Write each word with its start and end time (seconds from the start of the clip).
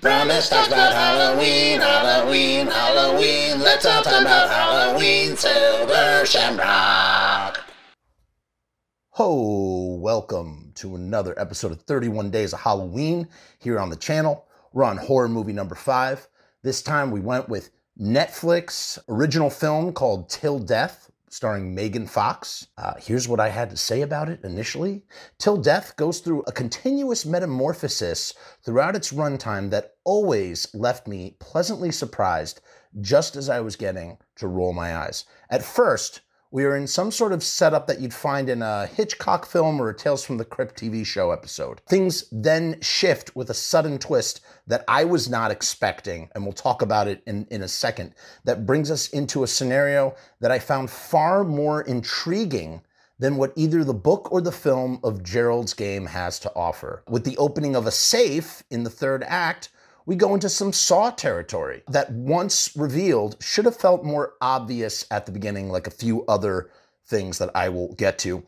Promise 0.00 0.48
talks 0.48 0.68
about 0.68 0.94
Halloween, 0.94 1.78
Halloween, 1.78 2.66
Halloween. 2.68 3.60
Let's 3.60 3.84
all 3.84 4.02
talk 4.02 4.22
about 4.22 4.48
Halloween, 4.48 5.36
Silver 5.36 6.24
Shamrock. 6.24 7.62
Ho, 9.10 9.98
welcome 10.00 10.72
to 10.76 10.94
another 10.94 11.38
episode 11.38 11.72
of 11.72 11.82
31 11.82 12.30
Days 12.30 12.54
of 12.54 12.60
Halloween 12.60 13.28
here 13.58 13.78
on 13.78 13.90
the 13.90 13.96
channel. 13.96 14.46
We're 14.72 14.84
on 14.84 14.96
horror 14.96 15.28
movie 15.28 15.52
number 15.52 15.74
five. 15.74 16.26
This 16.62 16.80
time 16.80 17.10
we 17.10 17.20
went 17.20 17.50
with 17.50 17.70
Netflix 18.00 18.98
original 19.06 19.50
film 19.50 19.92
called 19.92 20.30
Till 20.30 20.58
Death, 20.58 21.09
starring 21.30 21.74
Megan 21.74 22.06
Fox. 22.06 22.66
Uh, 22.76 22.94
here's 22.98 23.28
what 23.28 23.40
I 23.40 23.48
had 23.48 23.70
to 23.70 23.76
say 23.76 24.02
about 24.02 24.28
it 24.28 24.44
initially. 24.44 25.04
Till 25.38 25.56
Death 25.56 25.96
goes 25.96 26.18
through 26.18 26.42
a 26.46 26.52
continuous 26.52 27.24
metamorphosis 27.24 28.34
throughout 28.64 28.96
its 28.96 29.12
runtime 29.12 29.70
that 29.70 29.94
always 30.04 30.66
left 30.74 31.06
me 31.06 31.36
pleasantly 31.38 31.92
surprised 31.92 32.60
just 33.00 33.36
as 33.36 33.48
I 33.48 33.60
was 33.60 33.76
getting 33.76 34.18
to 34.36 34.48
roll 34.48 34.72
my 34.72 34.96
eyes. 34.96 35.24
At 35.48 35.62
first, 35.62 36.20
we 36.52 36.64
are 36.64 36.76
in 36.76 36.86
some 36.86 37.12
sort 37.12 37.32
of 37.32 37.44
setup 37.44 37.86
that 37.86 38.00
you'd 38.00 38.14
find 38.14 38.48
in 38.48 38.60
a 38.60 38.86
Hitchcock 38.86 39.46
film 39.46 39.80
or 39.80 39.90
a 39.90 39.94
Tales 39.94 40.24
from 40.24 40.36
the 40.36 40.44
Crypt 40.44 40.80
TV 40.80 41.06
show 41.06 41.30
episode. 41.30 41.80
Things 41.88 42.24
then 42.32 42.80
shift 42.80 43.36
with 43.36 43.50
a 43.50 43.54
sudden 43.54 43.98
twist 43.98 44.40
that 44.66 44.84
I 44.88 45.04
was 45.04 45.28
not 45.28 45.52
expecting, 45.52 46.28
and 46.34 46.42
we'll 46.42 46.52
talk 46.52 46.82
about 46.82 47.06
it 47.06 47.22
in, 47.26 47.46
in 47.50 47.62
a 47.62 47.68
second, 47.68 48.14
that 48.44 48.66
brings 48.66 48.90
us 48.90 49.08
into 49.10 49.44
a 49.44 49.46
scenario 49.46 50.14
that 50.40 50.50
I 50.50 50.58
found 50.58 50.90
far 50.90 51.44
more 51.44 51.82
intriguing 51.82 52.82
than 53.20 53.36
what 53.36 53.52
either 53.54 53.84
the 53.84 53.94
book 53.94 54.32
or 54.32 54.40
the 54.40 54.50
film 54.50 54.98
of 55.04 55.22
Gerald's 55.22 55.74
Game 55.74 56.06
has 56.06 56.40
to 56.40 56.52
offer. 56.56 57.04
With 57.08 57.24
the 57.24 57.36
opening 57.36 57.76
of 57.76 57.86
a 57.86 57.92
safe 57.92 58.64
in 58.70 58.82
the 58.82 58.90
third 58.90 59.22
act, 59.24 59.68
we 60.10 60.16
go 60.16 60.34
into 60.34 60.48
some 60.48 60.72
Saw 60.72 61.12
territory 61.12 61.84
that 61.86 62.10
once 62.10 62.76
revealed 62.76 63.36
should 63.40 63.64
have 63.64 63.76
felt 63.76 64.04
more 64.04 64.32
obvious 64.40 65.06
at 65.12 65.24
the 65.24 65.30
beginning, 65.30 65.68
like 65.68 65.86
a 65.86 65.92
few 65.92 66.26
other 66.26 66.68
things 67.06 67.38
that 67.38 67.52
I 67.54 67.68
will 67.68 67.94
get 67.94 68.18
to. 68.18 68.42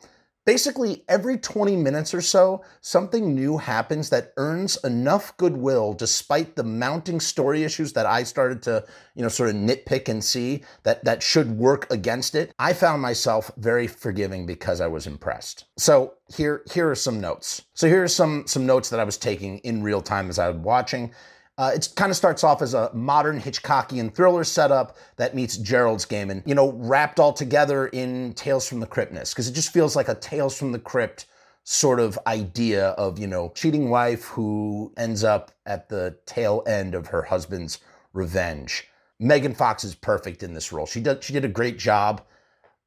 Basically, 0.44 1.04
every 1.08 1.38
20 1.38 1.76
minutes 1.76 2.14
or 2.14 2.20
so, 2.20 2.64
something 2.80 3.32
new 3.32 3.58
happens 3.58 4.10
that 4.10 4.32
earns 4.38 4.76
enough 4.82 5.36
goodwill 5.36 5.92
despite 5.92 6.56
the 6.56 6.64
mounting 6.64 7.20
story 7.20 7.62
issues 7.62 7.92
that 7.92 8.06
I 8.06 8.24
started 8.24 8.60
to, 8.62 8.84
you 9.14 9.22
know, 9.22 9.28
sort 9.28 9.50
of 9.50 9.54
nitpick 9.54 10.08
and 10.08 10.24
see 10.24 10.64
that 10.82 11.04
that 11.04 11.22
should 11.22 11.56
work 11.56 11.88
against 11.92 12.34
it. 12.34 12.52
I 12.58 12.72
found 12.72 13.02
myself 13.02 13.52
very 13.56 13.86
forgiving 13.86 14.46
because 14.46 14.80
I 14.80 14.88
was 14.88 15.06
impressed. 15.06 15.66
So, 15.78 16.14
here 16.34 16.64
here 16.72 16.90
are 16.90 16.96
some 16.96 17.20
notes. 17.20 17.62
So, 17.74 17.86
here 17.86 18.02
are 18.02 18.08
some 18.08 18.48
some 18.48 18.66
notes 18.66 18.90
that 18.90 18.98
I 18.98 19.04
was 19.04 19.16
taking 19.16 19.58
in 19.58 19.84
real 19.84 20.02
time 20.02 20.28
as 20.28 20.40
I 20.40 20.48
was 20.48 20.56
watching. 20.56 21.12
Uh, 21.58 21.72
it 21.74 21.88
kind 21.96 22.10
of 22.10 22.16
starts 22.16 22.42
off 22.42 22.62
as 22.62 22.72
a 22.72 22.90
modern 22.94 23.38
Hitchcockian 23.38 24.14
thriller 24.14 24.42
setup 24.42 24.96
that 25.16 25.34
meets 25.34 25.58
Gerald's 25.58 26.06
game 26.06 26.30
and, 26.30 26.42
you 26.46 26.54
know, 26.54 26.72
wrapped 26.72 27.20
all 27.20 27.32
together 27.32 27.88
in 27.88 28.32
Tales 28.32 28.66
from 28.66 28.80
the 28.80 28.86
Cryptness, 28.86 29.32
because 29.32 29.48
it 29.48 29.52
just 29.52 29.72
feels 29.72 29.94
like 29.94 30.08
a 30.08 30.14
Tales 30.14 30.56
from 30.58 30.72
the 30.72 30.78
Crypt 30.78 31.26
sort 31.64 32.00
of 32.00 32.18
idea 32.26 32.88
of, 32.90 33.18
you 33.18 33.26
know, 33.26 33.52
cheating 33.54 33.90
wife 33.90 34.24
who 34.24 34.92
ends 34.96 35.22
up 35.22 35.52
at 35.66 35.88
the 35.88 36.16
tail 36.26 36.64
end 36.66 36.94
of 36.94 37.06
her 37.08 37.22
husband's 37.22 37.78
revenge. 38.14 38.88
Megan 39.20 39.54
Fox 39.54 39.84
is 39.84 39.94
perfect 39.94 40.42
in 40.42 40.54
this 40.54 40.72
role. 40.72 40.86
She 40.86 41.00
did, 41.00 41.22
she 41.22 41.32
did 41.32 41.44
a 41.44 41.48
great 41.48 41.78
job. 41.78 42.22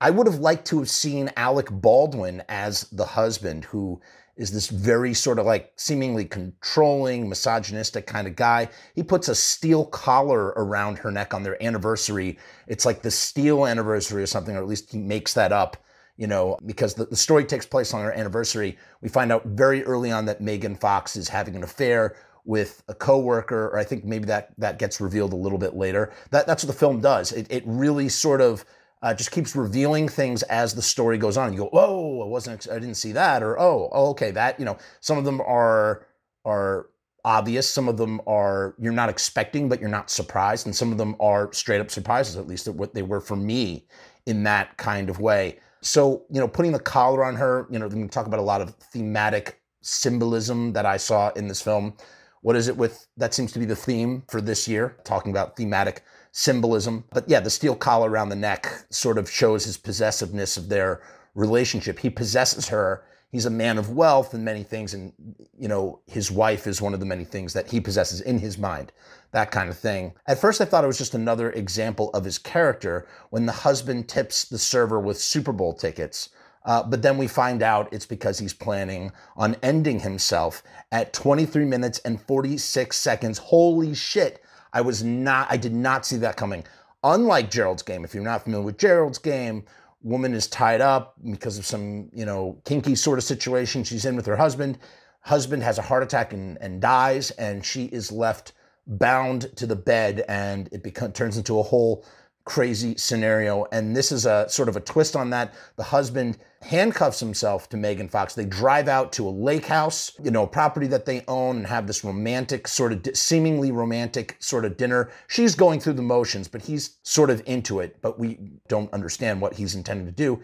I 0.01 0.09
would 0.09 0.27
have 0.27 0.39
liked 0.39 0.67
to 0.67 0.79
have 0.79 0.89
seen 0.89 1.31
Alec 1.37 1.69
Baldwin 1.71 2.43
as 2.49 2.81
the 2.91 3.05
husband 3.05 3.65
who 3.65 4.01
is 4.35 4.51
this 4.51 4.67
very 4.67 5.13
sort 5.13 5.39
of 5.39 5.45
like 5.45 5.71
seemingly 5.77 6.25
controlling, 6.25 7.29
misogynistic 7.29 8.05
kind 8.05 8.27
of 8.27 8.35
guy. 8.35 8.69
He 8.93 9.03
puts 9.03 9.29
a 9.29 9.35
steel 9.35 9.85
collar 9.85 10.47
around 10.57 10.97
her 10.99 11.11
neck 11.11 11.33
on 11.33 11.43
their 11.43 11.61
anniversary. 11.63 12.37
It's 12.67 12.85
like 12.85 13.01
the 13.01 13.11
steel 13.11 13.65
anniversary 13.65 14.21
or 14.21 14.27
something, 14.27 14.55
or 14.55 14.59
at 14.59 14.67
least 14.67 14.91
he 14.91 14.97
makes 14.97 15.33
that 15.35 15.53
up, 15.53 15.77
you 16.17 16.27
know, 16.27 16.57
because 16.65 16.95
the, 16.95 17.05
the 17.05 17.15
story 17.15 17.45
takes 17.45 17.65
place 17.65 17.93
on 17.93 18.03
her 18.03 18.11
anniversary. 18.11 18.77
We 19.01 19.07
find 19.07 19.31
out 19.31 19.45
very 19.45 19.83
early 19.85 20.11
on 20.11 20.25
that 20.25 20.41
Megan 20.41 20.75
Fox 20.75 21.15
is 21.15 21.29
having 21.29 21.55
an 21.55 21.63
affair 21.63 22.17
with 22.43 22.83
a 22.89 22.93
coworker, 22.93 23.67
or 23.67 23.79
I 23.79 23.85
think 23.85 24.03
maybe 24.03 24.25
that 24.25 24.49
that 24.57 24.77
gets 24.77 24.99
revealed 24.99 25.31
a 25.31 25.37
little 25.37 25.57
bit 25.57 25.75
later. 25.75 26.11
That 26.31 26.45
that's 26.45 26.63
what 26.63 26.71
the 26.73 26.77
film 26.77 26.99
does. 26.99 27.31
It 27.31 27.47
it 27.49 27.63
really 27.65 28.09
sort 28.09 28.41
of 28.41 28.65
uh, 29.01 29.13
just 29.13 29.31
keeps 29.31 29.55
revealing 29.55 30.07
things 30.07 30.43
as 30.43 30.73
the 30.73 30.81
story 30.81 31.17
goes 31.17 31.37
on. 31.37 31.53
You 31.53 31.59
go, 31.59 31.65
"Whoa, 31.67 32.21
I 32.23 32.27
wasn't, 32.27 32.67
I 32.69 32.75
didn't 32.75 32.95
see 32.95 33.11
that," 33.13 33.43
or 33.43 33.59
"Oh, 33.59 33.89
oh, 33.91 34.09
okay, 34.11 34.31
that." 34.31 34.59
You 34.59 34.65
know, 34.65 34.77
some 35.01 35.17
of 35.17 35.25
them 35.25 35.41
are 35.41 36.05
are 36.45 36.87
obvious. 37.23 37.69
Some 37.69 37.87
of 37.87 37.97
them 37.97 38.21
are 38.27 38.75
you're 38.79 38.93
not 38.93 39.09
expecting, 39.09 39.67
but 39.67 39.79
you're 39.79 39.89
not 39.89 40.09
surprised, 40.09 40.65
and 40.65 40.75
some 40.75 40.91
of 40.91 40.97
them 40.97 41.15
are 41.19 41.51
straight 41.53 41.81
up 41.81 41.91
surprises. 41.91 42.35
At 42.35 42.47
least 42.47 42.67
at 42.67 42.75
what 42.75 42.93
they 42.93 43.03
were 43.03 43.21
for 43.21 43.35
me 43.35 43.85
in 44.25 44.43
that 44.43 44.77
kind 44.77 45.09
of 45.09 45.19
way. 45.19 45.59
So 45.81 46.25
you 46.31 46.39
know, 46.39 46.47
putting 46.47 46.71
the 46.71 46.79
collar 46.79 47.23
on 47.23 47.35
her. 47.35 47.67
You 47.69 47.79
know, 47.79 47.87
we 47.87 48.07
talk 48.07 48.27
about 48.27 48.39
a 48.39 48.43
lot 48.43 48.61
of 48.61 48.75
thematic 48.75 49.61
symbolism 49.81 50.73
that 50.73 50.85
I 50.85 50.97
saw 50.97 51.29
in 51.31 51.47
this 51.47 51.61
film. 51.61 51.95
What 52.41 52.55
is 52.55 52.67
it 52.67 52.77
with 52.77 53.07
that 53.17 53.33
seems 53.33 53.51
to 53.53 53.59
be 53.59 53.65
the 53.65 53.75
theme 53.75 54.23
for 54.29 54.41
this 54.41 54.67
year? 54.67 54.97
Talking 55.03 55.31
about 55.31 55.57
thematic 55.57 56.03
symbolism. 56.37 57.05
But 57.13 57.29
yeah, 57.29 57.39
the 57.39 57.49
steel 57.49 57.75
collar 57.75 58.09
around 58.09 58.27
the 58.27 58.35
neck 58.35 58.67
sort 58.89 59.17
of 59.17 59.31
shows 59.31 59.63
his 59.63 59.77
possessiveness 59.77 60.57
of 60.57 60.67
their 60.67 61.01
relationship. 61.33 61.97
He 61.97 62.09
possesses 62.09 62.67
her. 62.67 63.05
He's 63.31 63.45
a 63.45 63.49
man 63.49 63.77
of 63.77 63.91
wealth 63.91 64.33
and 64.33 64.43
many 64.43 64.61
things. 64.61 64.93
And, 64.93 65.13
you 65.57 65.69
know, 65.69 66.01
his 66.07 66.29
wife 66.29 66.67
is 66.67 66.81
one 66.81 66.93
of 66.93 66.99
the 66.99 67.05
many 67.05 67.23
things 67.23 67.53
that 67.53 67.71
he 67.71 67.79
possesses 67.79 68.19
in 68.19 68.37
his 68.37 68.57
mind, 68.57 68.91
that 69.31 69.49
kind 69.49 69.69
of 69.69 69.77
thing. 69.77 70.13
At 70.27 70.37
first, 70.37 70.59
I 70.59 70.65
thought 70.65 70.83
it 70.83 70.87
was 70.87 70.97
just 70.97 71.15
another 71.15 71.51
example 71.51 72.09
of 72.09 72.25
his 72.25 72.37
character 72.37 73.07
when 73.29 73.45
the 73.45 73.53
husband 73.53 74.09
tips 74.09 74.43
the 74.43 74.59
server 74.59 74.99
with 74.99 75.17
Super 75.17 75.53
Bowl 75.53 75.73
tickets. 75.73 76.29
Uh, 76.65 76.83
but 76.83 77.01
then 77.01 77.17
we 77.17 77.27
find 77.27 77.63
out 77.63 77.93
it's 77.93 78.05
because 78.05 78.39
he's 78.39 78.53
planning 78.53 79.09
on 79.37 79.55
ending 79.63 80.01
himself 80.01 80.63
at 80.91 81.13
23 81.13 81.63
minutes 81.63 81.99
and 81.99 82.21
46 82.21 82.97
seconds. 82.97 83.37
Holy 83.37 83.93
shit. 83.93 84.43
I 84.75 84.81
was 84.81 85.03
not, 85.03 85.47
I 85.49 85.55
did 85.55 85.73
not 85.73 86.05
see 86.05 86.17
that 86.17 86.35
coming. 86.35 86.65
Unlike 87.03 87.49
Gerald's 87.49 87.81
game, 87.81 88.03
if 88.03 88.13
you're 88.13 88.23
not 88.23 88.43
familiar 88.43 88.65
with 88.65 88.77
Gerald's 88.77 89.17
game, 89.17 89.63
woman 90.03 90.33
is 90.33 90.47
tied 90.47 90.81
up 90.81 91.15
because 91.31 91.57
of 91.57 91.65
some, 91.65 92.09
you 92.13 92.25
know, 92.25 92.59
kinky 92.65 92.93
sort 92.93 93.17
of 93.17 93.23
situation 93.23 93.85
she's 93.85 94.03
in 94.03 94.17
with 94.17 94.25
her 94.25 94.35
husband. 94.35 94.77
Husband 95.21 95.63
has 95.63 95.77
a 95.77 95.81
heart 95.81 96.03
attack 96.03 96.33
and, 96.33 96.57
and 96.59 96.81
dies, 96.81 97.31
and 97.31 97.65
she 97.65 97.85
is 97.85 98.11
left 98.11 98.51
bound 98.85 99.49
to 99.55 99.65
the 99.65 99.77
bed, 99.77 100.25
and 100.27 100.67
it 100.73 100.83
becomes 100.83 101.13
turns 101.13 101.37
into 101.37 101.57
a 101.57 101.63
whole 101.63 102.05
crazy 102.45 102.95
scenario. 102.95 103.65
And 103.71 103.95
this 103.95 104.11
is 104.11 104.25
a 104.25 104.47
sort 104.47 104.69
of 104.69 104.77
a 104.77 104.79
twist 104.79 105.15
on 105.15 105.31
that. 105.31 105.53
The 105.75 105.83
husband 105.83 106.37
handcuffs 106.61 107.19
himself 107.19 107.67
to 107.69 107.77
Megan 107.77 108.07
Fox. 108.07 108.33
They 108.33 108.45
drive 108.45 108.87
out 108.87 109.11
to 109.13 109.27
a 109.27 109.29
lake 109.29 109.65
house, 109.65 110.11
you 110.23 110.31
know, 110.31 110.47
property 110.47 110.87
that 110.87 111.05
they 111.05 111.23
own 111.27 111.57
and 111.57 111.67
have 111.67 111.87
this 111.87 112.03
romantic, 112.03 112.67
sort 112.67 112.93
of 112.93 113.17
seemingly 113.17 113.71
romantic 113.71 114.37
sort 114.39 114.63
of 114.63 114.77
dinner. 114.77 115.11
She's 115.27 115.55
going 115.55 115.79
through 115.79 115.93
the 115.93 116.01
motions, 116.01 116.47
but 116.47 116.61
he's 116.61 116.97
sort 117.03 117.29
of 117.29 117.43
into 117.45 117.79
it, 117.79 118.01
but 118.01 118.17
we 118.19 118.37
don't 118.67 118.93
understand 118.93 119.41
what 119.41 119.55
he's 119.55 119.75
intending 119.75 120.05
to 120.05 120.11
do. 120.11 120.41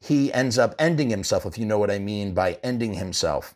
He 0.00 0.32
ends 0.32 0.58
up 0.58 0.74
ending 0.78 1.10
himself, 1.10 1.44
if 1.44 1.58
you 1.58 1.66
know 1.66 1.78
what 1.78 1.90
I 1.90 1.98
mean 1.98 2.32
by 2.32 2.58
ending 2.62 2.94
himself. 2.94 3.54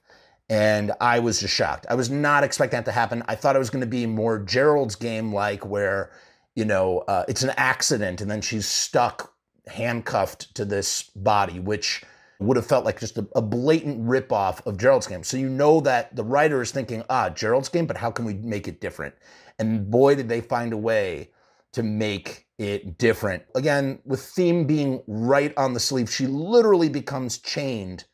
And 0.51 0.93
I 1.01 1.19
was 1.19 1.41
just 1.41 1.55
shocked. 1.55 1.87
I 1.89 1.95
was 1.95 2.11
not 2.11 2.43
expecting 2.43 2.79
that 2.79 2.85
to 2.87 2.93
happen. 2.93 3.23
I 3.29 3.37
thought 3.37 3.57
it 3.57 3.61
was 3.61 3.71
going 3.71 3.81
to 3.81 3.87
be 3.87 4.07
more 4.07 4.39
Gerald's 4.39 4.97
game 4.97 5.33
like, 5.33 5.65
where 5.65 6.11
you 6.55 6.65
know, 6.65 6.99
uh, 7.09 7.25
it's 7.29 7.43
an 7.43 7.53
accident, 7.57 8.21
and 8.21 8.31
then 8.31 8.41
she's 8.41 8.67
stuck 8.67 9.35
handcuffed 9.67 10.55
to 10.55 10.65
this 10.65 11.03
body, 11.03 11.61
which 11.61 12.03
would 12.41 12.57
have 12.57 12.67
felt 12.67 12.85
like 12.85 12.99
just 12.99 13.19
a, 13.19 13.27
a 13.37 13.43
blatant 13.43 14.05
ripoff 14.05 14.67
of 14.67 14.77
Gerald's 14.77 15.07
game. 15.07 15.23
So 15.23 15.37
you 15.37 15.49
know 15.49 15.81
that 15.83 16.15
the 16.17 16.25
writer 16.25 16.61
is 16.61 16.73
thinking, 16.73 17.05
ah, 17.09 17.31
Gerald's 17.31 17.69
game, 17.69 17.87
but 17.87 17.97
how 17.97 18.11
can 18.11 18.25
we 18.25 18.35
make 18.35 18.67
it 18.67 18.81
different? 18.81 19.15
And 19.59 19.91
boy, 19.91 20.17
did 20.17 20.29
they 20.29 20.41
find 20.41 20.73
a 20.73 20.77
way 20.77 21.31
to 21.73 21.83
make 21.83 22.47
it 22.59 22.99
different. 22.99 23.43
Again, 23.55 23.99
with 24.05 24.23
theme 24.23 24.67
being 24.67 25.03
right 25.07 25.53
on 25.57 25.75
the 25.75 25.81
sleeve, 25.81 26.11
she 26.11 26.27
literally 26.27 26.89
becomes 26.89 27.39
chained 27.39 28.05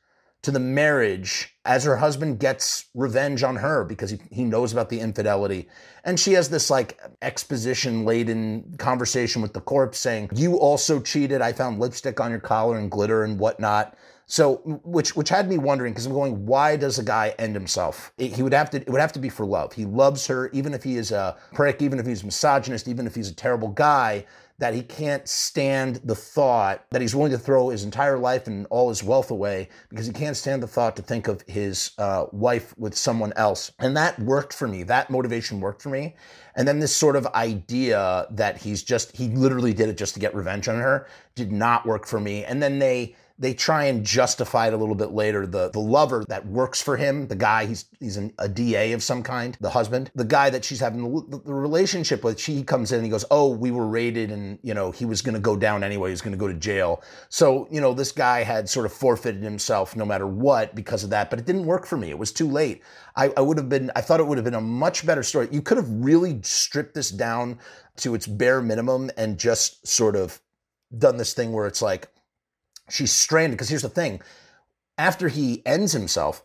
to 0.42 0.50
the 0.50 0.60
marriage 0.60 1.56
as 1.64 1.84
her 1.84 1.96
husband 1.96 2.38
gets 2.38 2.86
revenge 2.94 3.42
on 3.42 3.56
her 3.56 3.84
because 3.84 4.10
he, 4.10 4.18
he 4.30 4.44
knows 4.44 4.72
about 4.72 4.88
the 4.88 5.00
infidelity. 5.00 5.68
And 6.04 6.18
she 6.18 6.32
has 6.34 6.48
this 6.48 6.70
like 6.70 7.00
exposition 7.22 8.04
laden 8.04 8.74
conversation 8.78 9.42
with 9.42 9.52
the 9.52 9.60
corpse 9.60 9.98
saying, 9.98 10.30
You 10.34 10.56
also 10.58 11.00
cheated. 11.00 11.40
I 11.42 11.52
found 11.52 11.80
lipstick 11.80 12.20
on 12.20 12.30
your 12.30 12.40
collar 12.40 12.78
and 12.78 12.90
glitter 12.90 13.24
and 13.24 13.38
whatnot. 13.38 13.96
So, 14.30 14.56
which 14.84 15.16
which 15.16 15.30
had 15.30 15.48
me 15.48 15.56
wondering 15.56 15.94
because 15.94 16.04
I'm 16.04 16.12
going, 16.12 16.44
why 16.44 16.76
does 16.76 16.98
a 16.98 17.02
guy 17.02 17.34
end 17.38 17.54
himself? 17.54 18.12
It, 18.18 18.34
he 18.34 18.42
would 18.42 18.52
have 18.52 18.68
to. 18.70 18.76
It 18.76 18.90
would 18.90 19.00
have 19.00 19.12
to 19.14 19.18
be 19.18 19.30
for 19.30 19.46
love. 19.46 19.72
He 19.72 19.86
loves 19.86 20.26
her, 20.26 20.50
even 20.50 20.74
if 20.74 20.84
he 20.84 20.98
is 20.98 21.12
a 21.12 21.34
prick, 21.54 21.80
even 21.80 21.98
if 21.98 22.04
he's 22.04 22.22
misogynist, 22.22 22.88
even 22.88 23.06
if 23.06 23.14
he's 23.14 23.30
a 23.30 23.34
terrible 23.34 23.68
guy 23.68 24.26
that 24.58 24.74
he 24.74 24.82
can't 24.82 25.28
stand 25.28 25.96
the 26.04 26.14
thought 26.14 26.84
that 26.90 27.00
he's 27.00 27.14
willing 27.14 27.30
to 27.30 27.38
throw 27.38 27.68
his 27.68 27.84
entire 27.84 28.18
life 28.18 28.48
and 28.48 28.66
all 28.70 28.88
his 28.88 29.04
wealth 29.04 29.30
away 29.30 29.68
because 29.88 30.06
he 30.06 30.12
can't 30.12 30.36
stand 30.36 30.62
the 30.62 30.66
thought 30.66 30.96
to 30.96 31.02
think 31.02 31.28
of 31.28 31.42
his 31.42 31.92
uh, 31.98 32.26
wife 32.32 32.76
with 32.76 32.94
someone 32.96 33.32
else. 33.36 33.70
And 33.78 33.96
that 33.96 34.18
worked 34.18 34.52
for 34.52 34.66
me. 34.66 34.82
That 34.82 35.10
motivation 35.10 35.60
worked 35.60 35.80
for 35.80 35.90
me. 35.90 36.16
And 36.56 36.66
then 36.66 36.80
this 36.80 36.94
sort 36.94 37.14
of 37.14 37.26
idea 37.28 38.26
that 38.30 38.58
he's 38.58 38.82
just, 38.82 39.16
he 39.16 39.28
literally 39.28 39.72
did 39.72 39.88
it 39.88 39.96
just 39.96 40.14
to 40.14 40.20
get 40.20 40.34
revenge 40.34 40.68
on 40.68 40.76
her 40.76 41.06
did 41.36 41.52
not 41.52 41.86
work 41.86 42.04
for 42.04 42.18
me. 42.18 42.44
And 42.44 42.60
then 42.60 42.80
they, 42.80 43.14
they 43.38 43.54
try 43.54 43.84
and 43.84 44.04
justify 44.04 44.66
it 44.66 44.74
a 44.74 44.76
little 44.76 44.94
bit 44.94 45.12
later. 45.12 45.46
The 45.46 45.70
the 45.70 45.78
lover 45.78 46.24
that 46.28 46.46
works 46.46 46.82
for 46.82 46.96
him, 46.96 47.28
the 47.28 47.36
guy 47.36 47.66
he's 47.66 47.84
he's 48.00 48.16
an, 48.16 48.32
a 48.38 48.48
DA 48.48 48.92
of 48.92 49.02
some 49.02 49.22
kind, 49.22 49.56
the 49.60 49.70
husband, 49.70 50.10
the 50.14 50.24
guy 50.24 50.50
that 50.50 50.64
she's 50.64 50.80
having 50.80 51.02
the, 51.02 51.38
the 51.38 51.54
relationship 51.54 52.24
with. 52.24 52.40
She 52.40 52.62
comes 52.62 52.90
in 52.90 52.98
and 52.98 53.06
he 53.06 53.10
goes, 53.10 53.24
"Oh, 53.30 53.48
we 53.48 53.70
were 53.70 53.86
raided, 53.86 54.32
and 54.32 54.58
you 54.62 54.74
know 54.74 54.90
he 54.90 55.04
was 55.04 55.22
going 55.22 55.34
to 55.34 55.40
go 55.40 55.56
down 55.56 55.84
anyway. 55.84 56.08
He 56.08 56.12
was 56.12 56.22
going 56.22 56.32
to 56.32 56.38
go 56.38 56.48
to 56.48 56.54
jail." 56.54 57.02
So 57.28 57.68
you 57.70 57.80
know 57.80 57.94
this 57.94 58.12
guy 58.12 58.42
had 58.42 58.68
sort 58.68 58.86
of 58.86 58.92
forfeited 58.92 59.42
himself 59.42 59.94
no 59.94 60.04
matter 60.04 60.26
what 60.26 60.74
because 60.74 61.04
of 61.04 61.10
that. 61.10 61.30
But 61.30 61.38
it 61.38 61.46
didn't 61.46 61.66
work 61.66 61.86
for 61.86 61.96
me. 61.96 62.10
It 62.10 62.18
was 62.18 62.32
too 62.32 62.48
late. 62.48 62.82
I, 63.16 63.32
I 63.36 63.40
would 63.40 63.56
have 63.56 63.68
been. 63.68 63.90
I 63.94 64.00
thought 64.00 64.20
it 64.20 64.26
would 64.26 64.38
have 64.38 64.44
been 64.44 64.54
a 64.54 64.60
much 64.60 65.06
better 65.06 65.22
story. 65.22 65.48
You 65.52 65.62
could 65.62 65.76
have 65.76 65.90
really 65.90 66.40
stripped 66.42 66.94
this 66.94 67.10
down 67.10 67.58
to 67.98 68.14
its 68.14 68.26
bare 68.26 68.60
minimum 68.60 69.10
and 69.16 69.38
just 69.38 69.86
sort 69.86 70.16
of 70.16 70.40
done 70.96 71.16
this 71.16 71.34
thing 71.34 71.52
where 71.52 71.66
it's 71.66 71.82
like 71.82 72.08
she's 72.88 73.12
stranded 73.12 73.56
because 73.56 73.68
here's 73.68 73.82
the 73.82 73.88
thing. 73.88 74.20
After 74.96 75.28
he 75.28 75.62
ends 75.66 75.92
himself 75.92 76.42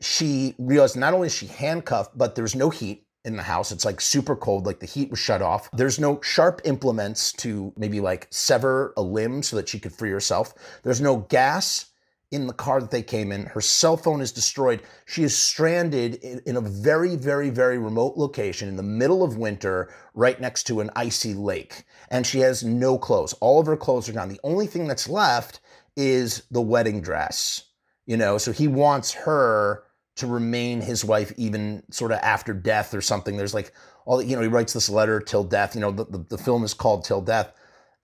she 0.00 0.54
realized 0.58 0.96
not 0.96 1.14
only 1.14 1.26
is 1.26 1.34
she 1.34 1.46
handcuffed 1.46 2.16
but 2.16 2.34
there's 2.34 2.54
no 2.54 2.70
heat 2.70 3.06
in 3.24 3.36
the 3.36 3.42
house. 3.42 3.72
It's 3.72 3.84
like 3.84 4.00
super 4.00 4.36
cold 4.36 4.66
like 4.66 4.78
the 4.78 4.86
heat 4.86 5.10
was 5.10 5.18
shut 5.18 5.42
off. 5.42 5.68
There's 5.72 5.98
no 5.98 6.20
sharp 6.22 6.60
implements 6.64 7.32
to 7.34 7.72
maybe 7.76 8.00
like 8.00 8.28
sever 8.30 8.94
a 8.96 9.02
limb 9.02 9.42
so 9.42 9.56
that 9.56 9.68
she 9.68 9.80
could 9.80 9.92
free 9.92 10.10
herself. 10.10 10.54
There's 10.84 11.00
no 11.00 11.16
gas 11.16 11.86
in 12.30 12.46
the 12.46 12.52
car 12.52 12.80
that 12.80 12.90
they 12.90 13.02
came 13.02 13.32
in. 13.32 13.46
Her 13.46 13.60
cell 13.60 13.96
phone 13.96 14.20
is 14.20 14.32
destroyed. 14.32 14.82
She 15.06 15.22
is 15.22 15.36
stranded 15.36 16.16
in, 16.16 16.40
in 16.46 16.56
a 16.56 16.60
very 16.60 17.16
very 17.16 17.50
very 17.50 17.78
remote 17.78 18.16
location 18.16 18.68
in 18.68 18.76
the 18.76 18.82
middle 18.82 19.24
of 19.24 19.38
winter 19.38 19.92
right 20.14 20.40
next 20.40 20.64
to 20.64 20.80
an 20.80 20.90
icy 20.94 21.34
lake. 21.34 21.84
And 22.10 22.24
she 22.24 22.40
has 22.40 22.62
no 22.62 22.96
clothes. 22.96 23.32
All 23.34 23.60
of 23.60 23.66
her 23.66 23.76
clothes 23.76 24.08
are 24.08 24.12
gone. 24.12 24.28
The 24.28 24.40
only 24.44 24.68
thing 24.68 24.86
that's 24.86 25.08
left 25.08 25.60
is 25.96 26.44
the 26.50 26.60
wedding 26.60 27.00
dress, 27.00 27.64
you 28.06 28.16
know, 28.16 28.38
so 28.38 28.52
he 28.52 28.68
wants 28.68 29.12
her 29.12 29.84
to 30.16 30.26
remain 30.26 30.80
his 30.80 31.04
wife 31.04 31.32
even 31.36 31.82
sort 31.90 32.12
of 32.12 32.18
after 32.18 32.54
death 32.54 32.94
or 32.94 33.00
something. 33.00 33.36
There's 33.36 33.54
like 33.54 33.72
all, 34.06 34.22
you 34.22 34.36
know, 34.36 34.42
he 34.42 34.48
writes 34.48 34.72
this 34.72 34.88
letter 34.88 35.20
till 35.20 35.44
death, 35.44 35.74
you 35.74 35.80
know, 35.80 35.90
the, 35.90 36.04
the, 36.04 36.18
the 36.30 36.38
film 36.38 36.64
is 36.64 36.74
called 36.74 37.04
Till 37.04 37.20
Death. 37.20 37.52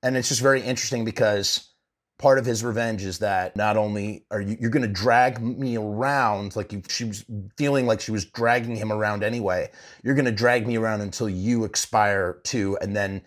And 0.03 0.17
it's 0.17 0.29
just 0.29 0.43
very 0.43 0.61
interesting 0.61 1.05
because 1.05 1.71
part 2.19 2.39
of 2.39 2.44
his 2.44 2.65
revenge 2.65 3.03
is 3.03 3.19
that 3.21 3.56
not 3.56 3.77
only 3.77 4.27
are 4.31 4.41
you, 4.41 4.56
you're 4.61 4.71
going 4.71 4.87
to 4.87 4.93
drag 4.93 5.41
me 5.41 5.77
around, 5.77 6.55
like 6.55 6.73
you, 6.73 6.83
she 6.88 7.05
was 7.05 7.25
feeling 7.56 7.87
like 7.87 8.00
she 8.00 8.11
was 8.12 8.25
dragging 8.27 8.77
him 8.77 8.93
around 8.93 9.23
anyway. 9.23 9.71
You're 10.03 10.15
going 10.15 10.27
to 10.27 10.33
drag 10.33 10.67
me 10.67 10.77
around 10.77 11.00
until 11.00 11.29
you 11.29 11.65
expire 11.65 12.41
too. 12.45 12.77
And 12.81 12.95
then 12.95 13.23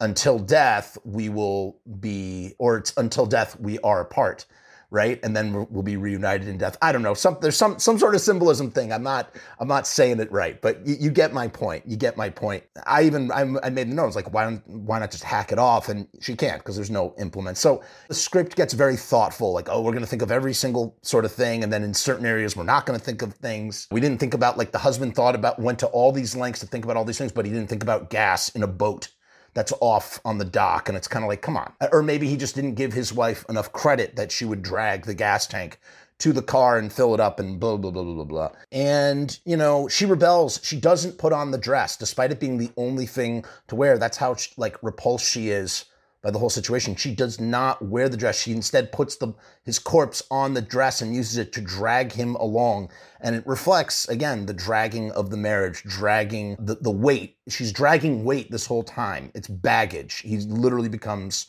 until 0.00 0.38
death 0.38 0.98
we 1.04 1.28
will 1.28 1.78
be 2.00 2.54
or 2.58 2.82
until 2.96 3.26
death 3.26 3.58
we 3.60 3.78
are 3.80 4.00
apart 4.00 4.46
right? 4.94 5.18
And 5.24 5.36
then 5.36 5.66
we'll 5.70 5.82
be 5.82 5.96
reunited 5.96 6.46
in 6.46 6.56
death. 6.56 6.76
I 6.80 6.92
don't 6.92 7.02
know. 7.02 7.14
Some 7.14 7.36
there's 7.40 7.56
some 7.56 7.80
some 7.80 7.98
sort 7.98 8.14
of 8.14 8.20
symbolism 8.20 8.70
thing. 8.70 8.92
I'm 8.92 9.02
not 9.02 9.34
i'm 9.58 9.66
not 9.66 9.88
saying 9.88 10.20
it 10.20 10.30
right 10.30 10.62
but 10.62 10.86
you, 10.86 10.94
you 11.00 11.10
get 11.10 11.32
my 11.32 11.48
point. 11.48 11.84
You 11.84 11.96
get 11.96 12.16
my 12.16 12.30
point. 12.30 12.62
I 12.86 13.02
even 13.02 13.32
I'm, 13.32 13.58
i 13.64 13.70
made 13.70 13.90
the 13.90 13.94
notes 13.94 14.14
like 14.14 14.32
why 14.32 14.44
don't 14.44 14.64
why 14.68 15.00
not 15.00 15.10
just 15.10 15.24
hack 15.24 15.50
it 15.50 15.58
off? 15.58 15.88
And 15.88 16.06
she 16.20 16.36
can't 16.36 16.58
because 16.58 16.76
there's 16.76 16.92
no 16.92 17.12
implement. 17.18 17.58
So 17.58 17.82
the 18.06 18.14
script 18.14 18.54
gets 18.54 18.72
very 18.72 18.96
thoughtful 18.96 19.52
like 19.52 19.68
oh 19.68 19.80
we're 19.80 19.90
going 19.90 20.04
to 20.04 20.08
think 20.08 20.22
of 20.22 20.30
every 20.30 20.54
single 20.54 20.96
sort 21.02 21.24
of 21.24 21.32
thing. 21.32 21.64
And 21.64 21.72
then 21.72 21.82
in 21.82 21.92
certain 21.92 22.24
areas 22.24 22.56
we're 22.56 22.62
not 22.62 22.86
going 22.86 22.98
to 22.98 23.04
think 23.04 23.20
of 23.22 23.34
things. 23.34 23.88
We 23.90 24.00
didn't 24.00 24.20
think 24.20 24.32
about 24.32 24.56
like 24.56 24.70
the 24.70 24.78
husband 24.78 25.16
thought 25.16 25.34
about 25.34 25.58
went 25.58 25.80
to 25.80 25.86
all 25.86 26.12
these 26.12 26.36
lengths 26.36 26.60
to 26.60 26.66
think 26.66 26.84
about 26.84 26.96
all 26.96 27.04
these 27.04 27.18
things 27.18 27.32
but 27.32 27.44
he 27.44 27.50
didn't 27.50 27.68
think 27.68 27.82
about 27.82 28.10
gas 28.10 28.48
in 28.50 28.62
a 28.62 28.68
boat 28.68 29.08
that's 29.54 29.72
off 29.80 30.20
on 30.24 30.38
the 30.38 30.44
dock. 30.44 30.88
And 30.88 30.96
it's 30.96 31.08
kind 31.08 31.24
of 31.24 31.28
like, 31.28 31.42
come 31.42 31.56
on. 31.56 31.72
Or 31.92 32.02
maybe 32.02 32.28
he 32.28 32.36
just 32.36 32.54
didn't 32.54 32.74
give 32.74 32.92
his 32.92 33.12
wife 33.12 33.44
enough 33.48 33.72
credit 33.72 34.16
that 34.16 34.30
she 34.30 34.44
would 34.44 34.62
drag 34.62 35.06
the 35.06 35.14
gas 35.14 35.46
tank 35.46 35.78
to 36.18 36.32
the 36.32 36.42
car 36.42 36.78
and 36.78 36.92
fill 36.92 37.14
it 37.14 37.20
up 37.20 37.40
and 37.40 37.58
blah, 37.58 37.76
blah, 37.76 37.90
blah, 37.90 38.02
blah, 38.02 38.14
blah, 38.14 38.24
blah. 38.24 38.50
And, 38.70 39.38
you 39.44 39.56
know, 39.56 39.88
she 39.88 40.06
rebels. 40.06 40.60
She 40.62 40.78
doesn't 40.78 41.18
put 41.18 41.32
on 41.32 41.50
the 41.50 41.58
dress, 41.58 41.96
despite 41.96 42.30
it 42.30 42.40
being 42.40 42.58
the 42.58 42.70
only 42.76 43.06
thing 43.06 43.44
to 43.68 43.74
wear. 43.74 43.98
That's 43.98 44.16
how, 44.16 44.36
like, 44.56 44.76
repulsed 44.82 45.26
she 45.26 45.50
is 45.50 45.86
by 46.24 46.30
the 46.30 46.38
whole 46.38 46.50
situation. 46.50 46.96
She 46.96 47.14
does 47.14 47.38
not 47.38 47.82
wear 47.82 48.08
the 48.08 48.16
dress. 48.16 48.40
She 48.40 48.52
instead 48.52 48.90
puts 48.90 49.16
the 49.16 49.34
his 49.62 49.78
corpse 49.78 50.22
on 50.30 50.54
the 50.54 50.62
dress 50.62 51.02
and 51.02 51.14
uses 51.14 51.36
it 51.36 51.52
to 51.52 51.60
drag 51.60 52.12
him 52.12 52.34
along. 52.36 52.90
And 53.20 53.36
it 53.36 53.46
reflects, 53.46 54.08
again, 54.08 54.46
the 54.46 54.54
dragging 54.54 55.12
of 55.12 55.30
the 55.30 55.36
marriage, 55.36 55.82
dragging 55.82 56.56
the, 56.58 56.76
the 56.76 56.90
weight. 56.90 57.36
She's 57.48 57.72
dragging 57.72 58.24
weight 58.24 58.50
this 58.50 58.66
whole 58.66 58.82
time. 58.82 59.30
It's 59.34 59.48
baggage. 59.48 60.22
He 60.22 60.38
literally 60.38 60.88
becomes 60.88 61.46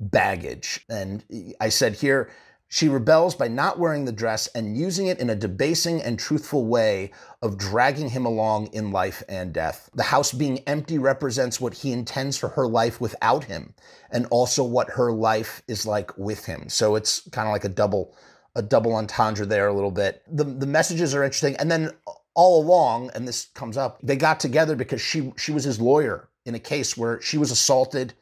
baggage. 0.00 0.84
And 0.90 1.24
I 1.60 1.68
said 1.68 1.94
here, 1.94 2.28
she 2.68 2.88
rebels 2.88 3.34
by 3.34 3.48
not 3.48 3.78
wearing 3.78 4.04
the 4.04 4.12
dress 4.12 4.48
and 4.48 4.76
using 4.76 5.06
it 5.06 5.20
in 5.20 5.30
a 5.30 5.36
debasing 5.36 6.02
and 6.02 6.18
truthful 6.18 6.66
way 6.66 7.12
of 7.40 7.58
dragging 7.58 8.10
him 8.10 8.26
along 8.26 8.66
in 8.68 8.90
life 8.90 9.22
and 9.28 9.52
death. 9.52 9.88
The 9.94 10.02
house 10.02 10.32
being 10.32 10.58
empty 10.66 10.98
represents 10.98 11.60
what 11.60 11.74
he 11.74 11.92
intends 11.92 12.36
for 12.36 12.48
her 12.48 12.66
life 12.66 13.00
without 13.00 13.44
him 13.44 13.74
and 14.10 14.26
also 14.26 14.64
what 14.64 14.90
her 14.90 15.12
life 15.12 15.62
is 15.68 15.86
like 15.86 16.16
with 16.18 16.44
him. 16.44 16.68
So 16.68 16.96
it's 16.96 17.28
kind 17.30 17.46
of 17.46 17.52
like 17.52 17.64
a 17.64 17.68
double 17.70 18.14
a 18.56 18.62
double 18.62 18.94
entendre 18.94 19.44
there 19.44 19.68
a 19.68 19.74
little 19.74 19.90
bit. 19.90 20.22
The 20.26 20.44
the 20.44 20.66
messages 20.66 21.14
are 21.14 21.22
interesting 21.22 21.56
and 21.56 21.70
then 21.70 21.92
all 22.34 22.62
along 22.62 23.10
and 23.14 23.28
this 23.28 23.46
comes 23.54 23.76
up, 23.76 23.98
they 24.02 24.16
got 24.16 24.40
together 24.40 24.74
because 24.74 25.00
she 25.00 25.32
she 25.36 25.52
was 25.52 25.64
his 25.64 25.80
lawyer 25.80 26.28
in 26.44 26.54
a 26.54 26.60
case 26.60 26.96
where 26.96 27.20
she 27.20 27.38
was 27.38 27.50
assaulted 27.50 28.14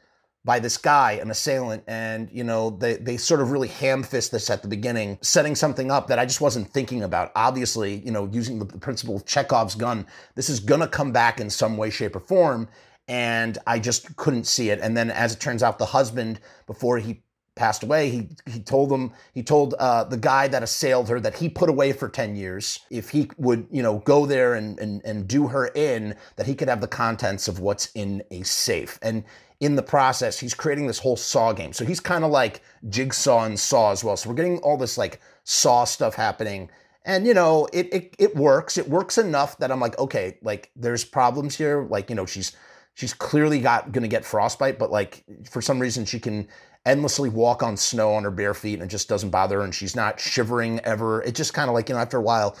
by 0.45 0.59
this 0.59 0.77
guy, 0.77 1.13
an 1.13 1.31
assailant, 1.31 1.83
and 1.87 2.29
you 2.31 2.43
know 2.43 2.69
they 2.69 2.95
they 2.97 3.17
sort 3.17 3.41
of 3.41 3.51
really 3.51 3.67
ham 3.67 4.03
fist 4.03 4.31
this 4.31 4.49
at 4.51 4.61
the 4.61 4.67
beginning, 4.67 5.17
setting 5.21 5.55
something 5.55 5.89
up 5.89 6.07
that 6.07 6.19
I 6.19 6.25
just 6.25 6.39
wasn't 6.39 6.69
thinking 6.69 7.03
about. 7.03 7.31
Obviously, 7.35 7.95
you 8.05 8.11
know, 8.11 8.29
using 8.31 8.59
the 8.59 8.65
principle 8.65 9.15
of 9.15 9.25
Chekhov's 9.25 9.75
gun, 9.75 10.05
this 10.35 10.49
is 10.49 10.59
gonna 10.59 10.87
come 10.87 11.11
back 11.11 11.41
in 11.41 11.49
some 11.49 11.75
way, 11.77 11.89
shape, 11.89 12.15
or 12.15 12.19
form, 12.19 12.69
and 13.07 13.57
I 13.65 13.79
just 13.79 14.15
couldn't 14.15 14.45
see 14.45 14.69
it. 14.69 14.79
And 14.79 14.95
then, 14.95 15.09
as 15.09 15.33
it 15.33 15.39
turns 15.39 15.63
out, 15.63 15.79
the 15.79 15.85
husband 15.85 16.39
before 16.67 16.99
he 16.99 17.23
passed 17.55 17.83
away, 17.83 18.09
he 18.09 18.29
he 18.45 18.59
told 18.59 18.89
them 18.89 19.11
he 19.33 19.41
told 19.41 19.73
uh, 19.79 20.03
the 20.03 20.17
guy 20.17 20.47
that 20.47 20.61
assailed 20.61 21.09
her 21.09 21.19
that 21.21 21.35
he 21.35 21.49
put 21.49 21.69
away 21.69 21.91
for 21.91 22.07
ten 22.07 22.35
years 22.35 22.81
if 22.91 23.09
he 23.09 23.31
would 23.37 23.65
you 23.71 23.81
know 23.81 23.99
go 23.99 24.27
there 24.27 24.53
and 24.53 24.77
and 24.79 25.01
and 25.05 25.27
do 25.27 25.47
her 25.47 25.67
in 25.67 26.15
that 26.35 26.45
he 26.45 26.53
could 26.53 26.67
have 26.67 26.81
the 26.81 26.87
contents 26.87 27.47
of 27.47 27.59
what's 27.59 27.87
in 27.95 28.21
a 28.29 28.43
safe 28.43 28.99
and 29.01 29.23
in 29.59 29.75
the 29.75 29.83
process, 29.83 30.39
he's 30.39 30.53
creating 30.53 30.87
this 30.87 30.99
whole 30.99 31.15
Saw 31.15 31.53
game. 31.53 31.73
So 31.73 31.85
he's 31.85 31.99
kind 31.99 32.23
of 32.23 32.31
like 32.31 32.61
Jigsaw 32.89 33.45
and 33.45 33.59
Saw 33.59 33.91
as 33.91 34.03
well. 34.03 34.17
So 34.17 34.29
we're 34.29 34.35
getting 34.35 34.59
all 34.59 34.77
this 34.77 34.97
like 34.97 35.21
Saw 35.43 35.85
stuff 35.85 36.15
happening. 36.15 36.69
And 37.05 37.25
you 37.27 37.33
know, 37.33 37.67
it 37.71 37.93
it 37.93 38.15
it 38.17 38.35
works. 38.35 38.77
It 38.77 38.89
works 38.89 39.17
enough 39.17 39.57
that 39.59 39.71
I'm 39.71 39.79
like, 39.79 39.97
okay, 39.99 40.37
like 40.41 40.71
there's 40.75 41.05
problems 41.05 41.55
here. 41.55 41.83
Like, 41.83 42.09
you 42.09 42.15
know, 42.15 42.25
she's 42.25 42.55
she's 42.95 43.13
clearly 43.13 43.59
got 43.59 43.91
gonna 43.91 44.07
get 44.07 44.25
frostbite, 44.25 44.79
but 44.79 44.91
like 44.91 45.23
for 45.49 45.61
some 45.61 45.79
reason 45.79 46.05
she 46.05 46.19
can 46.19 46.47
endlessly 46.85 47.29
walk 47.29 47.63
on 47.63 47.75
snow 47.75 48.13
on 48.13 48.23
her 48.23 48.31
bare 48.31 48.53
feet 48.53 48.75
and 48.75 48.83
it 48.83 48.87
just 48.87 49.09
doesn't 49.09 49.31
bother 49.31 49.57
her 49.57 49.63
and 49.63 49.73
she's 49.73 49.95
not 49.95 50.19
shivering 50.19 50.79
ever. 50.81 51.23
It 51.23 51.33
just 51.33 51.53
kind 51.53 51.67
of 51.67 51.73
like, 51.73 51.89
you 51.89 51.95
know, 51.95 52.01
after 52.01 52.17
a 52.17 52.21
while, 52.21 52.55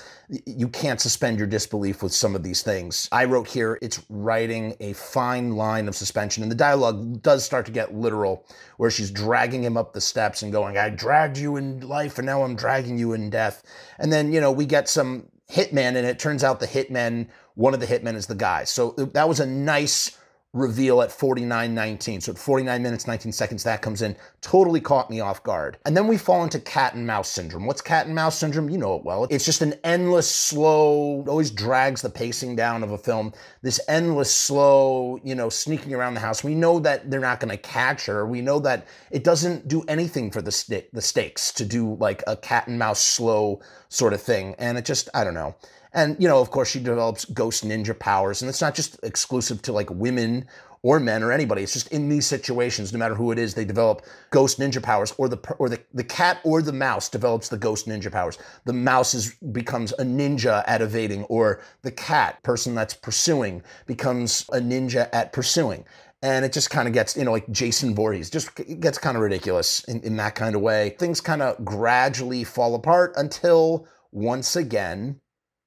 you 0.45 0.67
can't 0.67 0.99
suspend 0.99 1.37
your 1.37 1.47
disbelief 1.47 2.01
with 2.01 2.11
some 2.11 2.35
of 2.35 2.41
these 2.41 2.63
things. 2.63 3.07
I 3.11 3.25
wrote 3.25 3.47
here, 3.47 3.77
it's 3.83 4.03
writing 4.09 4.75
a 4.79 4.93
fine 4.93 5.51
line 5.51 5.87
of 5.87 5.95
suspension 5.95 6.41
and 6.41 6.51
the 6.51 6.55
dialogue 6.55 7.21
does 7.21 7.45
start 7.45 7.67
to 7.67 7.71
get 7.71 7.93
literal 7.93 8.45
where 8.77 8.89
she's 8.89 9.11
dragging 9.11 9.63
him 9.63 9.77
up 9.77 9.93
the 9.93 10.01
steps 10.01 10.41
and 10.41 10.51
going, 10.51 10.77
I 10.77 10.89
dragged 10.89 11.37
you 11.37 11.57
in 11.57 11.81
life 11.81 12.17
and 12.17 12.25
now 12.25 12.41
I'm 12.41 12.55
dragging 12.55 12.97
you 12.97 13.13
in 13.13 13.29
death. 13.29 13.61
And 13.99 14.11
then, 14.11 14.33
you 14.33 14.41
know, 14.41 14.51
we 14.51 14.65
get 14.65 14.89
some 14.89 15.29
hitmen 15.51 15.95
and 15.95 16.05
it 16.05 16.17
turns 16.17 16.43
out 16.43 16.59
the 16.59 16.67
hitmen, 16.67 17.27
one 17.53 17.75
of 17.75 17.79
the 17.79 17.85
hitmen 17.85 18.15
is 18.15 18.25
the 18.25 18.35
guy. 18.35 18.63
So 18.63 18.95
uh, 18.97 19.05
that 19.13 19.29
was 19.29 19.39
a 19.39 19.45
nice 19.45 20.17
reveal 20.55 21.01
at 21.01 21.09
49.19. 21.09 22.23
So 22.23 22.31
at 22.31 22.37
49 22.37 22.81
minutes, 22.81 23.05
19 23.05 23.31
seconds, 23.31 23.63
that 23.63 23.81
comes 23.81 24.01
in. 24.01 24.15
Totally 24.41 24.79
caught 24.79 25.09
me 25.09 25.19
off 25.19 25.43
guard. 25.43 25.77
And 25.85 25.95
then 25.95 26.07
we 26.07 26.17
fall 26.17 26.43
into 26.43 26.59
cat 26.59 26.95
and 26.95 27.05
mouse 27.05 27.29
syndrome. 27.29 27.65
What's 27.65 27.81
cat 27.81 28.05
and 28.05 28.15
mouse 28.15 28.37
syndrome? 28.37 28.69
You 28.69 28.77
know 28.77 28.95
it 28.95 29.03
well. 29.03 29.27
It's 29.29 29.45
just 29.45 29.61
an 29.61 29.75
endless, 29.83 30.29
slow, 30.29 31.25
always 31.27 31.51
drags 31.51 32.01
the 32.01 32.09
pacing 32.09 32.55
down 32.55 32.83
of 32.83 32.91
a 32.91 32.97
film. 32.97 33.33
This 33.61 33.81
endless, 33.89 34.33
slow, 34.33 35.19
you 35.23 35.35
know, 35.35 35.49
sneaking 35.49 35.93
around 35.93 36.13
the 36.13 36.21
house. 36.21 36.43
We 36.43 36.55
know 36.55 36.79
that 36.79 37.11
they're 37.11 37.19
not 37.19 37.41
going 37.41 37.51
to 37.51 37.57
catch 37.57 38.05
her. 38.05 38.25
We 38.25 38.41
know 38.41 38.59
that 38.59 38.87
it 39.11 39.25
doesn't 39.25 39.67
do 39.67 39.83
anything 39.89 40.31
for 40.31 40.41
the, 40.41 40.51
st- 40.51 40.91
the 40.93 41.01
stakes 41.01 41.51
to 41.53 41.65
do 41.65 41.95
like 41.95 42.23
a 42.27 42.37
cat 42.37 42.67
and 42.67 42.79
mouse 42.79 43.01
slow 43.01 43.59
sort 43.89 44.13
of 44.13 44.21
thing. 44.21 44.55
And 44.57 44.77
it 44.77 44.85
just, 44.85 45.09
I 45.13 45.25
don't 45.25 45.33
know. 45.33 45.55
And, 45.95 46.17
you 46.19 46.27
know, 46.27 46.39
of 46.39 46.51
course, 46.51 46.69
she 46.69 46.79
develops 46.79 47.25
ghost 47.25 47.65
ninja 47.65 47.97
powers. 47.97 48.41
And 48.41 48.49
it's 48.49 48.61
not 48.61 48.75
just 48.75 48.99
exclusive 49.01 49.61
to 49.63 49.71
like 49.71 49.89
women 49.89 50.45
or 50.85 50.99
men 50.99 51.23
or 51.23 51.31
anybody. 51.31 51.63
It's 51.63 51.73
just 51.73 51.87
in 51.87 52.09
these 52.09 52.27
situations, 52.27 52.93
no 52.93 52.99
matter 52.99 53.15
who 53.15 53.31
it 53.31 53.39
is, 53.39 53.55
they 53.55 53.65
develop 53.65 54.05
ghost 54.29 54.59
ninja 54.59 54.83
powers, 54.83 55.15
or 55.17 55.27
the 55.27 55.37
or 55.57 55.67
the, 55.67 55.81
the 55.95 56.03
cat 56.03 56.37
or 56.43 56.61
the 56.61 56.71
mouse 56.73 57.09
develops 57.09 57.49
the 57.49 57.57
ghost 57.57 57.87
ninja 57.87 58.11
powers. 58.11 58.37
The 58.65 58.73
mouse 58.73 59.15
is 59.15 59.33
becomes 59.51 59.93
a 59.93 60.03
ninja 60.03 60.63
at 60.67 60.83
evading, 60.83 61.23
or 61.23 61.59
the 61.81 61.91
cat 61.91 62.43
person 62.43 62.75
that's 62.75 62.93
pursuing 62.93 63.63
becomes 63.87 64.45
a 64.49 64.59
ninja 64.59 65.09
at 65.11 65.33
pursuing. 65.33 65.85
And 66.21 66.45
it 66.45 66.53
just 66.53 66.69
kind 66.69 66.87
of 66.87 66.93
gets, 66.93 67.17
you 67.17 67.23
know, 67.23 67.31
like 67.31 67.49
Jason 67.49 67.95
Voorhees, 67.95 68.29
just 68.29 68.51
gets 68.79 68.99
kind 68.99 69.17
of 69.17 69.23
ridiculous 69.23 69.83
in, 69.85 70.01
in 70.01 70.17
that 70.17 70.35
kind 70.35 70.55
of 70.55 70.61
way. 70.61 70.95
Things 70.99 71.19
kind 71.19 71.41
of 71.41 71.65
gradually 71.65 72.43
fall 72.43 72.75
apart 72.75 73.13
until 73.15 73.87
once 74.11 74.55
again 74.55 75.19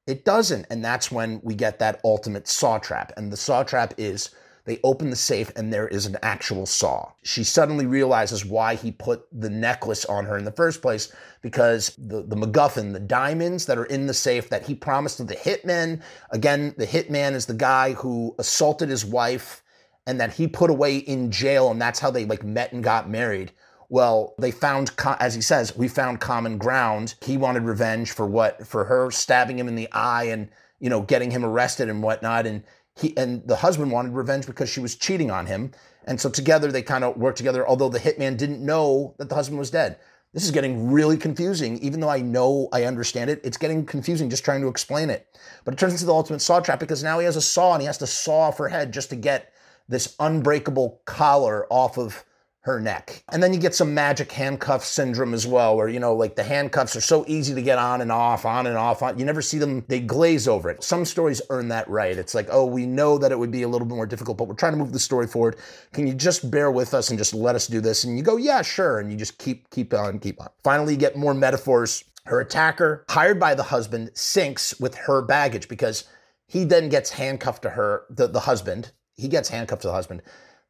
it 0.08 0.24
doesn't. 0.24 0.66
And 0.70 0.82
that's 0.82 1.12
when 1.12 1.40
we 1.44 1.54
get 1.54 1.78
that 1.78 2.00
ultimate 2.02 2.48
saw 2.48 2.78
trap. 2.78 3.12
And 3.16 3.30
the 3.30 3.36
saw 3.36 3.62
trap 3.62 3.92
is 3.98 4.30
they 4.64 4.80
open 4.82 5.10
the 5.10 5.16
safe 5.16 5.52
and 5.54 5.70
there 5.70 5.86
is 5.86 6.06
an 6.06 6.16
actual 6.22 6.64
saw. 6.64 7.12
She 7.22 7.44
suddenly 7.44 7.86
realizes 7.86 8.44
why 8.44 8.74
he 8.74 8.90
put 8.90 9.26
the 9.32 9.50
necklace 9.50 10.06
on 10.06 10.24
her 10.24 10.38
in 10.38 10.44
the 10.44 10.52
first 10.52 10.82
place 10.82 11.12
because 11.42 11.94
the, 11.98 12.22
the 12.22 12.36
MacGuffin, 12.36 12.94
the 12.94 13.00
diamonds 13.00 13.66
that 13.66 13.78
are 13.78 13.84
in 13.84 14.06
the 14.06 14.14
safe 14.14 14.48
that 14.48 14.66
he 14.66 14.74
promised 14.74 15.18
to 15.18 15.24
the 15.24 15.36
hitman. 15.36 16.02
Again, 16.30 16.74
the 16.78 16.86
hitman 16.86 17.34
is 17.34 17.44
the 17.46 17.54
guy 17.54 17.92
who 17.92 18.34
assaulted 18.38 18.88
his 18.88 19.04
wife 19.04 19.62
and 20.06 20.18
that 20.20 20.32
he 20.32 20.48
put 20.48 20.70
away 20.70 20.96
in 20.96 21.30
jail, 21.30 21.70
and 21.70 21.80
that's 21.80 22.00
how 22.00 22.10
they 22.10 22.24
like 22.24 22.42
met 22.42 22.72
and 22.72 22.82
got 22.82 23.10
married. 23.10 23.52
Well, 23.88 24.34
they 24.38 24.50
found, 24.50 24.92
as 25.18 25.34
he 25.34 25.40
says, 25.40 25.76
we 25.76 25.88
found 25.88 26.20
common 26.20 26.58
ground. 26.58 27.14
He 27.22 27.36
wanted 27.36 27.62
revenge 27.62 28.12
for 28.12 28.26
what? 28.26 28.66
For 28.66 28.84
her 28.84 29.10
stabbing 29.10 29.58
him 29.58 29.68
in 29.68 29.76
the 29.76 29.90
eye 29.92 30.24
and, 30.24 30.50
you 30.78 30.90
know, 30.90 31.00
getting 31.00 31.30
him 31.30 31.44
arrested 31.44 31.88
and 31.88 32.02
whatnot. 32.02 32.46
And 32.46 32.64
he 32.94 33.16
and 33.16 33.46
the 33.46 33.56
husband 33.56 33.90
wanted 33.90 34.12
revenge 34.12 34.46
because 34.46 34.68
she 34.68 34.80
was 34.80 34.94
cheating 34.94 35.30
on 35.30 35.46
him. 35.46 35.72
And 36.04 36.20
so 36.20 36.28
together 36.28 36.70
they 36.70 36.82
kind 36.82 37.04
of 37.04 37.16
worked 37.16 37.38
together, 37.38 37.66
although 37.66 37.88
the 37.88 37.98
hitman 37.98 38.36
didn't 38.36 38.64
know 38.64 39.14
that 39.18 39.28
the 39.28 39.34
husband 39.34 39.58
was 39.58 39.70
dead. 39.70 39.98
This 40.34 40.44
is 40.44 40.50
getting 40.50 40.90
really 40.90 41.16
confusing, 41.16 41.78
even 41.78 42.00
though 42.00 42.10
I 42.10 42.20
know 42.20 42.68
I 42.72 42.84
understand 42.84 43.30
it. 43.30 43.40
It's 43.42 43.56
getting 43.56 43.86
confusing 43.86 44.28
just 44.28 44.44
trying 44.44 44.60
to 44.60 44.68
explain 44.68 45.08
it. 45.08 45.26
But 45.64 45.72
it 45.72 45.78
turns 45.78 45.94
into 45.94 46.04
the 46.04 46.12
ultimate 46.12 46.40
saw 46.40 46.60
trap 46.60 46.80
because 46.80 47.02
now 47.02 47.18
he 47.18 47.24
has 47.24 47.36
a 47.36 47.40
saw 47.40 47.72
and 47.72 47.80
he 47.80 47.86
has 47.86 47.98
to 47.98 48.06
saw 48.06 48.40
off 48.40 48.58
her 48.58 48.68
head 48.68 48.92
just 48.92 49.08
to 49.10 49.16
get 49.16 49.52
this 49.88 50.14
unbreakable 50.20 51.00
collar 51.06 51.66
off 51.70 51.96
of 51.96 52.24
her 52.68 52.78
neck. 52.80 53.24
And 53.32 53.42
then 53.42 53.52
you 53.52 53.58
get 53.58 53.74
some 53.74 53.94
magic 53.94 54.30
handcuff 54.30 54.84
syndrome 54.84 55.32
as 55.32 55.46
well, 55.46 55.74
where, 55.74 55.88
you 55.88 55.98
know, 55.98 56.14
like 56.14 56.36
the 56.36 56.44
handcuffs 56.44 56.94
are 56.94 57.00
so 57.00 57.24
easy 57.26 57.54
to 57.54 57.62
get 57.62 57.78
on 57.78 58.02
and 58.02 58.12
off, 58.12 58.44
on 58.44 58.66
and 58.66 58.76
off. 58.76 59.02
On. 59.02 59.18
You 59.18 59.24
never 59.24 59.42
see 59.42 59.58
them, 59.58 59.84
they 59.88 60.00
glaze 60.00 60.46
over 60.46 60.70
it. 60.70 60.84
Some 60.84 61.04
stories 61.04 61.40
earn 61.48 61.68
that 61.68 61.88
right. 61.88 62.16
It's 62.16 62.34
like, 62.34 62.48
oh, 62.50 62.66
we 62.66 62.86
know 62.86 63.16
that 63.18 63.32
it 63.32 63.38
would 63.38 63.50
be 63.50 63.62
a 63.62 63.68
little 63.68 63.86
bit 63.86 63.94
more 63.94 64.06
difficult, 64.06 64.36
but 64.36 64.48
we're 64.48 64.54
trying 64.54 64.72
to 64.72 64.78
move 64.78 64.92
the 64.92 64.98
story 64.98 65.26
forward. 65.26 65.56
Can 65.92 66.06
you 66.06 66.14
just 66.14 66.50
bear 66.50 66.70
with 66.70 66.92
us 66.92 67.08
and 67.08 67.18
just 67.18 67.34
let 67.34 67.56
us 67.56 67.66
do 67.66 67.80
this? 67.80 68.04
And 68.04 68.16
you 68.18 68.22
go, 68.22 68.36
yeah, 68.36 68.62
sure. 68.62 69.00
And 69.00 69.10
you 69.10 69.16
just 69.16 69.38
keep, 69.38 69.70
keep 69.70 69.94
on, 69.94 70.18
keep 70.18 70.40
on. 70.40 70.48
Finally, 70.62 70.92
you 70.92 70.98
get 70.98 71.16
more 71.16 71.34
metaphors. 71.34 72.04
Her 72.26 72.40
attacker, 72.40 73.06
hired 73.08 73.40
by 73.40 73.54
the 73.54 73.62
husband, 73.62 74.10
sinks 74.12 74.78
with 74.78 74.94
her 74.94 75.22
baggage 75.22 75.66
because 75.66 76.04
he 76.46 76.64
then 76.64 76.90
gets 76.90 77.08
handcuffed 77.10 77.62
to 77.62 77.70
her, 77.70 78.04
the, 78.10 78.26
the 78.26 78.40
husband. 78.40 78.92
He 79.16 79.28
gets 79.28 79.48
handcuffed 79.48 79.80
to 79.82 79.88
the 79.88 79.94
husband 79.94 80.22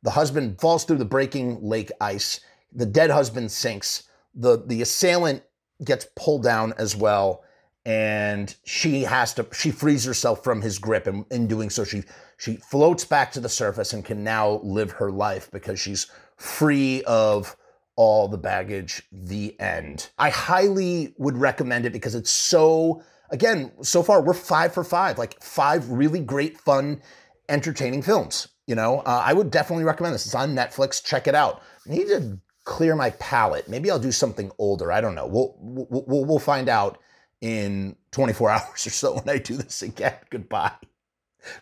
the 0.03 0.11
husband 0.11 0.61
falls 0.61 0.85
through 0.85 0.99
the 0.99 1.05
breaking 1.05 1.63
lake 1.63 1.91
ice. 2.01 2.41
The 2.73 2.87
dead 2.87 3.11
husband 3.11 3.51
sinks. 3.51 4.05
The, 4.35 4.63
the 4.65 4.83
assailant 4.83 5.43
gets 5.85 6.07
pulled 6.17 6.45
down 6.45 6.75
as 6.79 6.95
well. 6.95 7.45
And 7.85 8.55
she 8.65 9.03
has 9.03 9.35
to, 9.35 9.47
she 9.53 9.71
frees 9.71 10.05
herself 10.05 10.45
from 10.45 10.61
his 10.61 10.79
grip. 10.79 11.07
And 11.07 11.25
in 11.31 11.47
doing 11.47 11.71
so, 11.71 11.85
she, 11.85 12.05
she 12.37 12.57
floats 12.57 13.05
back 13.05 13.33
to 13.33 13.41
the 13.41 13.49
surface 13.49 13.93
and 13.93 14.05
can 14.05 14.23
now 14.23 14.61
live 14.63 14.93
her 14.93 15.11
life 15.11 15.51
because 15.51 15.81
she's 15.81 16.07
free 16.37 17.03
of 17.05 17.57
all 17.97 18.29
the 18.29 18.39
baggage. 18.39 19.03
The 19.11 19.59
end. 19.59 20.11
I 20.19 20.31
highly 20.31 21.15
would 21.19 21.39
recommend 21.39 21.87
it 21.87 21.93
because 21.93 22.15
it's 22.15 22.31
so, 22.31 23.03
again, 23.31 23.73
so 23.83 24.03
far 24.03 24.23
we're 24.23 24.35
five 24.35 24.75
for 24.75 24.85
five, 24.85 25.19
like 25.19 25.43
five 25.43 25.89
really 25.91 26.21
great, 26.21 26.61
fun, 26.61 27.01
entertaining 27.49 28.03
films. 28.03 28.49
You 28.69 28.75
know, 28.75 28.99
uh, 29.01 29.23
I 29.25 29.33
would 29.33 29.51
definitely 29.51 29.85
recommend 29.85 30.15
this. 30.15 30.27
It's 30.27 30.35
on 30.35 30.55
Netflix. 30.55 31.03
Check 31.03 31.27
it 31.27 31.35
out. 31.35 31.63
I 31.87 31.91
need 31.91 32.09
to 32.09 32.39
clear 32.65 32.95
my 32.95 33.09
palate. 33.13 33.67
Maybe 33.67 33.91
I'll 33.91 33.99
do 33.99 34.13
something 34.13 34.53
older. 34.59 34.93
I 34.93 35.01
don't 35.01 35.15
know. 35.15 35.27
We'll 35.27 35.57
we'll 35.59 36.27
we'll 36.27 36.39
find 36.39 36.69
out 36.69 36.99
in 37.41 37.97
24 38.13 38.51
hours 38.51 38.87
or 38.87 38.91
so 38.91 39.15
when 39.15 39.29
I 39.29 39.39
do 39.39 39.57
this 39.57 39.81
again. 39.81 40.17
Goodbye. 40.29 40.73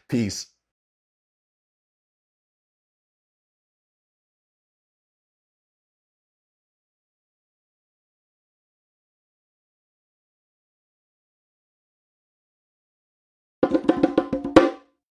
Peace. 0.09 0.49